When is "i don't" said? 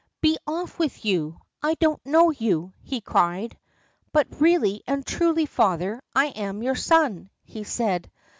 1.61-2.03